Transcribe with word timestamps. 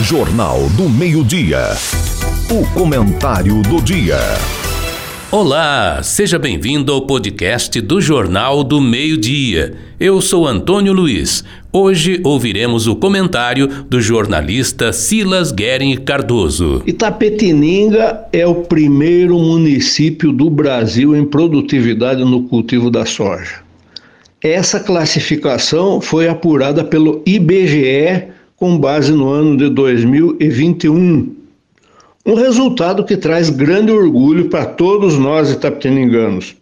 Jornal 0.00 0.60
do 0.76 0.88
Meio-Dia. 0.88 1.70
O 2.48 2.64
comentário 2.72 3.60
do 3.62 3.82
dia. 3.82 4.16
Olá, 5.28 6.00
seja 6.04 6.38
bem-vindo 6.38 6.92
ao 6.92 7.04
podcast 7.04 7.80
do 7.80 8.00
Jornal 8.00 8.62
do 8.62 8.80
Meio-Dia. 8.80 9.74
Eu 9.98 10.20
sou 10.20 10.46
Antônio 10.46 10.92
Luiz. 10.92 11.42
Hoje 11.72 12.20
ouviremos 12.22 12.86
o 12.86 12.94
comentário 12.94 13.66
do 13.66 14.00
jornalista 14.00 14.92
Silas 14.92 15.50
Guerin 15.50 15.96
Cardoso. 15.96 16.80
Itapetininga 16.86 18.24
é 18.32 18.46
o 18.46 18.54
primeiro 18.54 19.36
município 19.36 20.30
do 20.30 20.48
Brasil 20.48 21.16
em 21.16 21.24
produtividade 21.24 22.24
no 22.24 22.44
cultivo 22.44 22.88
da 22.88 23.04
soja. 23.04 23.62
Essa 24.40 24.78
classificação 24.78 26.00
foi 26.00 26.28
apurada 26.28 26.84
pelo 26.84 27.20
IBGE 27.26 28.38
com 28.58 28.76
base 28.76 29.12
no 29.12 29.30
ano 29.30 29.56
de 29.56 29.70
2021. 29.70 31.32
Um 32.26 32.34
resultado 32.34 33.04
que 33.04 33.16
traz 33.16 33.48
grande 33.48 33.92
orgulho 33.92 34.50
para 34.50 34.66
todos 34.66 35.16
nós 35.16 35.50
itapetininganos. 35.50 36.56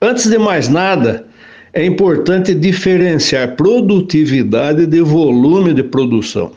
Antes 0.00 0.28
de 0.28 0.38
mais 0.38 0.68
nada, 0.68 1.26
é 1.72 1.84
importante 1.84 2.54
diferenciar 2.54 3.56
produtividade 3.56 4.86
de 4.86 5.00
volume 5.00 5.72
de 5.72 5.82
produção. 5.82 6.52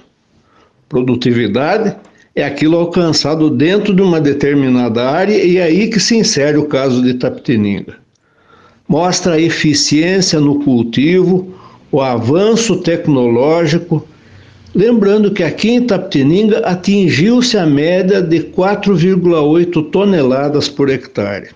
Produtividade 0.90 1.96
é 2.36 2.44
aquilo 2.44 2.78
alcançado 2.78 3.50
dentro 3.50 3.96
de 3.96 4.02
uma 4.02 4.20
determinada 4.20 5.10
área 5.10 5.42
e 5.42 5.58
é 5.58 5.64
aí 5.64 5.90
que 5.90 6.02
se 6.02 6.18
insere 6.18 6.58
o 6.58 6.66
caso 6.66 7.02
de 7.02 7.12
Itapetininga. 7.12 7.96
Mostra 8.88 9.36
a 9.36 9.42
eficiência 9.42 10.40
no 10.40 10.60
cultivo, 10.60 11.56
o 11.92 12.02
avanço 12.02 12.78
tecnológico, 12.78 14.06
Lembrando 14.78 15.32
que 15.32 15.42
aqui 15.42 15.72
em 15.72 15.82
Tapetininga 15.82 16.60
atingiu-se 16.60 17.58
a 17.58 17.66
média 17.66 18.22
de 18.22 18.42
4,8 18.42 19.90
toneladas 19.90 20.70
por 20.70 20.88
hectare. 20.88 21.50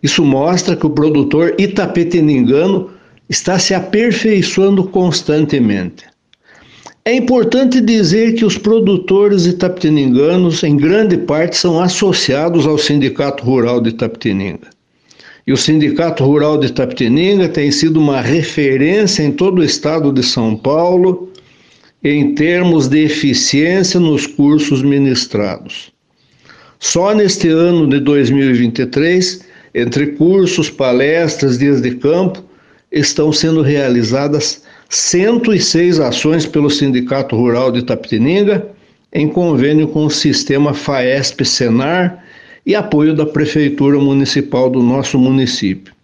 Isso 0.00 0.24
mostra 0.24 0.76
que 0.76 0.86
o 0.86 0.90
produtor 0.90 1.52
itapetiningano 1.58 2.90
está 3.28 3.58
se 3.58 3.74
aperfeiçoando 3.74 4.84
constantemente. 4.84 6.04
É 7.04 7.12
importante 7.12 7.80
dizer 7.80 8.34
que 8.34 8.44
os 8.44 8.56
produtores 8.56 9.44
itapetininganos, 9.44 10.62
em 10.62 10.76
grande 10.76 11.18
parte, 11.18 11.56
são 11.56 11.80
associados 11.80 12.68
ao 12.68 12.78
Sindicato 12.78 13.42
Rural 13.42 13.80
de 13.80 13.88
Itapetininga. 13.88 14.70
E 15.44 15.52
o 15.52 15.56
Sindicato 15.56 16.22
Rural 16.22 16.56
de 16.56 16.68
Itapetininga 16.68 17.48
tem 17.48 17.72
sido 17.72 17.98
uma 17.98 18.20
referência 18.20 19.24
em 19.24 19.32
todo 19.32 19.58
o 19.58 19.64
estado 19.64 20.12
de 20.12 20.22
São 20.22 20.54
Paulo 20.54 21.31
em 22.04 22.34
termos 22.34 22.88
de 22.88 23.04
eficiência 23.04 24.00
nos 24.00 24.26
cursos 24.26 24.82
ministrados. 24.82 25.92
Só 26.78 27.14
neste 27.14 27.48
ano 27.48 27.88
de 27.88 28.00
2023, 28.00 29.44
entre 29.72 30.08
cursos, 30.08 30.68
palestras, 30.68 31.58
dias 31.58 31.80
de 31.80 31.92
campo, 31.92 32.42
estão 32.90 33.32
sendo 33.32 33.62
realizadas 33.62 34.64
106 34.88 36.00
ações 36.00 36.44
pelo 36.44 36.68
Sindicato 36.68 37.36
Rural 37.36 37.70
de 37.70 37.84
Tapetininga, 37.84 38.66
em 39.12 39.28
convênio 39.28 39.86
com 39.88 40.06
o 40.06 40.10
sistema 40.10 40.74
FAESP-SENAR 40.74 42.22
e 42.66 42.74
apoio 42.74 43.14
da 43.14 43.26
Prefeitura 43.26 43.98
Municipal 43.98 44.68
do 44.68 44.82
nosso 44.82 45.18
município. 45.18 45.94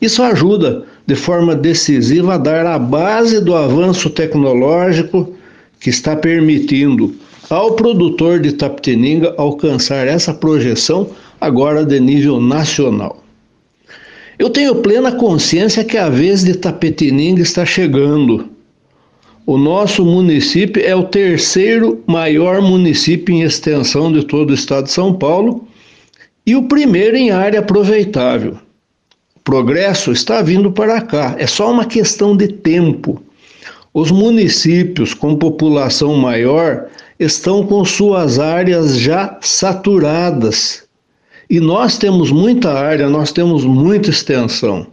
Isso 0.00 0.22
ajuda 0.22 0.84
de 1.06 1.14
forma 1.14 1.54
decisiva 1.54 2.34
a 2.34 2.38
dar 2.38 2.66
a 2.66 2.78
base 2.78 3.40
do 3.40 3.54
avanço 3.54 4.10
tecnológico 4.10 5.34
que 5.84 5.90
está 5.90 6.16
permitindo 6.16 7.14
ao 7.50 7.76
produtor 7.76 8.40
de 8.40 8.52
Tapetininga 8.52 9.34
alcançar 9.36 10.08
essa 10.08 10.32
projeção 10.32 11.10
agora 11.38 11.84
de 11.84 12.00
nível 12.00 12.40
nacional. 12.40 13.22
Eu 14.38 14.48
tenho 14.48 14.76
plena 14.76 15.12
consciência 15.12 15.84
que 15.84 15.98
a 15.98 16.08
vez 16.08 16.42
de 16.42 16.54
Tapetininga 16.54 17.42
está 17.42 17.66
chegando. 17.66 18.48
O 19.44 19.58
nosso 19.58 20.06
município 20.06 20.82
é 20.82 20.96
o 20.96 21.04
terceiro 21.04 22.02
maior 22.06 22.62
município 22.62 23.34
em 23.34 23.42
extensão 23.42 24.10
de 24.10 24.24
todo 24.24 24.52
o 24.52 24.54
estado 24.54 24.84
de 24.84 24.92
São 24.92 25.12
Paulo 25.12 25.68
e 26.46 26.56
o 26.56 26.62
primeiro 26.62 27.14
em 27.14 27.30
área 27.30 27.60
aproveitável. 27.60 28.56
O 29.36 29.40
progresso 29.40 30.12
está 30.12 30.40
vindo 30.40 30.72
para 30.72 31.02
cá, 31.02 31.36
é 31.38 31.46
só 31.46 31.70
uma 31.70 31.84
questão 31.84 32.34
de 32.34 32.48
tempo. 32.48 33.22
Os 33.96 34.10
municípios 34.10 35.14
com 35.14 35.36
população 35.36 36.16
maior 36.16 36.86
estão 37.16 37.64
com 37.64 37.84
suas 37.84 38.40
áreas 38.40 38.98
já 38.98 39.38
saturadas. 39.40 40.82
E 41.48 41.60
nós 41.60 41.96
temos 41.96 42.32
muita 42.32 42.72
área, 42.72 43.08
nós 43.08 43.30
temos 43.30 43.64
muita 43.64 44.10
extensão. 44.10 44.88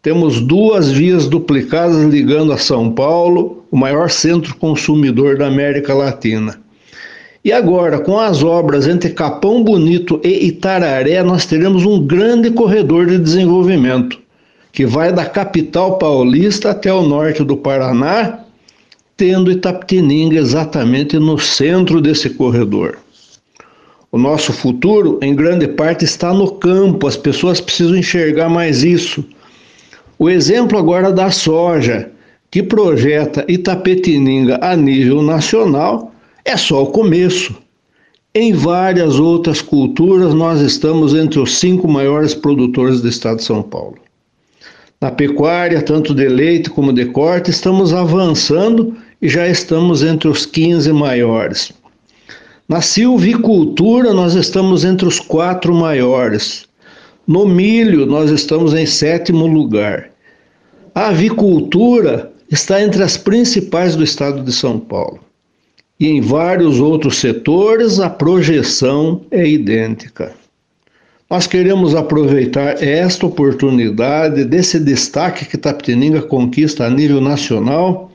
Temos 0.00 0.40
duas 0.40 0.92
vias 0.92 1.26
duplicadas 1.26 2.04
ligando 2.04 2.52
a 2.52 2.56
São 2.56 2.92
Paulo, 2.92 3.64
o 3.68 3.76
maior 3.76 4.10
centro 4.10 4.54
consumidor 4.54 5.36
da 5.36 5.48
América 5.48 5.92
Latina. 5.92 6.56
E 7.44 7.50
agora, 7.50 7.98
com 7.98 8.16
as 8.16 8.44
obras 8.44 8.86
entre 8.86 9.10
Capão 9.10 9.64
Bonito 9.64 10.20
e 10.22 10.46
Itararé, 10.46 11.20
nós 11.24 11.46
teremos 11.46 11.84
um 11.84 12.06
grande 12.06 12.52
corredor 12.52 13.06
de 13.06 13.18
desenvolvimento 13.18 14.24
que 14.76 14.84
vai 14.84 15.10
da 15.10 15.24
capital 15.24 15.96
paulista 15.96 16.72
até 16.72 16.92
o 16.92 17.00
norte 17.00 17.42
do 17.42 17.56
Paraná, 17.56 18.40
tendo 19.16 19.50
Itapetininga 19.50 20.36
exatamente 20.36 21.18
no 21.18 21.38
centro 21.38 21.98
desse 21.98 22.28
corredor. 22.28 22.98
O 24.12 24.18
nosso 24.18 24.52
futuro, 24.52 25.18
em 25.22 25.34
grande 25.34 25.66
parte, 25.66 26.04
está 26.04 26.30
no 26.34 26.52
campo, 26.56 27.06
as 27.06 27.16
pessoas 27.16 27.58
precisam 27.58 27.96
enxergar 27.96 28.50
mais 28.50 28.84
isso. 28.84 29.24
O 30.18 30.28
exemplo 30.28 30.78
agora 30.78 31.10
da 31.10 31.30
soja, 31.30 32.10
que 32.50 32.62
projeta 32.62 33.46
Itapetininga 33.48 34.58
a 34.60 34.76
nível 34.76 35.22
nacional, 35.22 36.12
é 36.44 36.54
só 36.54 36.82
o 36.82 36.88
começo. 36.88 37.56
Em 38.34 38.52
várias 38.52 39.18
outras 39.18 39.62
culturas, 39.62 40.34
nós 40.34 40.60
estamos 40.60 41.14
entre 41.14 41.40
os 41.40 41.58
cinco 41.58 41.88
maiores 41.88 42.34
produtores 42.34 43.00
do 43.00 43.08
estado 43.08 43.38
de 43.38 43.44
São 43.44 43.62
Paulo. 43.62 44.04
Na 45.00 45.10
pecuária, 45.10 45.82
tanto 45.82 46.14
de 46.14 46.26
leite 46.26 46.70
como 46.70 46.92
de 46.92 47.06
corte, 47.06 47.50
estamos 47.50 47.92
avançando 47.92 48.96
e 49.20 49.28
já 49.28 49.46
estamos 49.46 50.02
entre 50.02 50.28
os 50.28 50.46
15 50.46 50.92
maiores. 50.92 51.72
Na 52.68 52.80
silvicultura, 52.80 54.12
nós 54.14 54.34
estamos 54.34 54.84
entre 54.84 55.06
os 55.06 55.20
quatro 55.20 55.74
maiores. 55.74 56.66
No 57.26 57.46
milho, 57.46 58.06
nós 58.06 58.30
estamos 58.30 58.72
em 58.72 58.86
sétimo 58.86 59.46
lugar. 59.46 60.10
A 60.94 61.08
avicultura 61.08 62.32
está 62.50 62.82
entre 62.82 63.02
as 63.02 63.16
principais 63.16 63.94
do 63.94 64.02
estado 64.02 64.42
de 64.42 64.52
São 64.52 64.78
Paulo. 64.80 65.20
E 66.00 66.08
em 66.08 66.20
vários 66.20 66.80
outros 66.80 67.18
setores, 67.18 68.00
a 68.00 68.08
projeção 68.08 69.22
é 69.30 69.46
idêntica. 69.46 70.32
Nós 71.28 71.48
queremos 71.48 71.92
aproveitar 71.96 72.80
esta 72.80 73.26
oportunidade 73.26 74.44
desse 74.44 74.78
destaque 74.78 75.44
que 75.44 75.58
Tapetininga 75.58 76.22
conquista 76.22 76.84
a 76.84 76.90
nível 76.90 77.20
nacional 77.20 78.12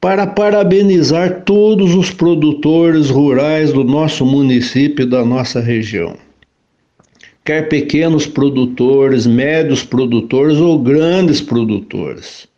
para 0.00 0.26
parabenizar 0.26 1.42
todos 1.42 1.94
os 1.94 2.10
produtores 2.10 3.10
rurais 3.10 3.70
do 3.70 3.84
nosso 3.84 4.24
município 4.24 5.02
e 5.02 5.08
da 5.08 5.26
nossa 5.26 5.60
região. 5.60 6.16
Quer 7.44 7.68
pequenos 7.68 8.26
produtores, 8.26 9.26
médios 9.26 9.84
produtores 9.84 10.56
ou 10.56 10.78
grandes 10.78 11.42
produtores. 11.42 12.48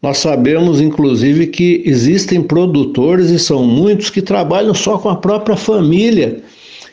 Nós 0.00 0.18
sabemos, 0.18 0.80
inclusive, 0.80 1.48
que 1.48 1.82
existem 1.84 2.42
produtores, 2.42 3.28
e 3.28 3.38
são 3.38 3.62
muitos, 3.62 4.08
que 4.08 4.22
trabalham 4.22 4.72
só 4.72 4.96
com 4.96 5.10
a 5.10 5.16
própria 5.16 5.56
família 5.56 6.42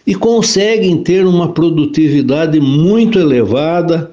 e 0.06 0.16
conseguem 0.16 1.04
ter 1.04 1.26
uma 1.26 1.54
produtividade 1.54 2.60
muito 2.60 3.20
elevada, 3.20 4.12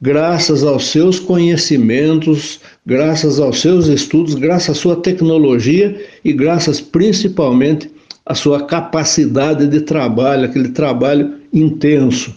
graças 0.00 0.62
aos 0.62 0.88
seus 0.88 1.18
conhecimentos, 1.18 2.60
graças 2.84 3.40
aos 3.40 3.60
seus 3.60 3.86
estudos, 3.86 4.34
graças 4.34 4.76
à 4.76 4.80
sua 4.80 4.96
tecnologia 4.96 5.98
e 6.24 6.32
graças 6.32 6.80
principalmente 6.80 7.90
à 8.26 8.34
sua 8.34 8.64
capacidade 8.66 9.66
de 9.66 9.80
trabalho, 9.80 10.44
aquele 10.44 10.68
trabalho 10.68 11.34
intenso. 11.52 12.34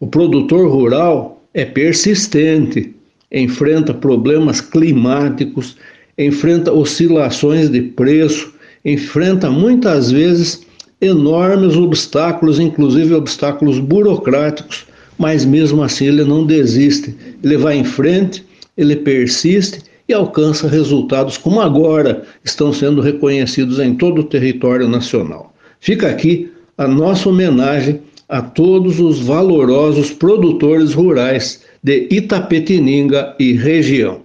O 0.00 0.06
produtor 0.06 0.68
rural 0.68 1.42
é 1.52 1.64
persistente, 1.64 2.94
enfrenta 3.30 3.94
problemas 3.94 4.60
climáticos, 4.60 5.76
enfrenta 6.18 6.72
oscilações 6.72 7.70
de 7.70 7.82
preço, 7.82 8.52
enfrenta 8.84 9.50
muitas 9.50 10.10
vezes 10.10 10.63
enormes 11.04 11.76
obstáculos, 11.76 12.58
inclusive 12.58 13.14
obstáculos 13.14 13.78
burocráticos, 13.78 14.86
mas 15.18 15.44
mesmo 15.44 15.82
assim 15.82 16.06
ele 16.06 16.24
não 16.24 16.44
desiste. 16.44 17.14
Ele 17.42 17.56
vai 17.56 17.76
em 17.76 17.84
frente, 17.84 18.44
ele 18.76 18.96
persiste 18.96 19.80
e 20.08 20.12
alcança 20.12 20.68
resultados 20.68 21.36
como 21.36 21.60
agora 21.60 22.24
estão 22.44 22.72
sendo 22.72 23.00
reconhecidos 23.00 23.78
em 23.78 23.94
todo 23.94 24.20
o 24.20 24.24
território 24.24 24.88
nacional. 24.88 25.54
Fica 25.80 26.08
aqui 26.08 26.50
a 26.76 26.86
nossa 26.88 27.28
homenagem 27.28 28.00
a 28.28 28.42
todos 28.42 29.00
os 29.00 29.20
valorosos 29.20 30.10
produtores 30.10 30.94
rurais 30.94 31.62
de 31.82 32.08
Itapetininga 32.10 33.34
e 33.38 33.52
região. 33.52 34.22